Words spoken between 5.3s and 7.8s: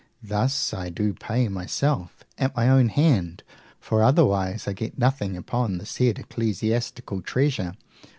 upon the said ecclesiastical treasure.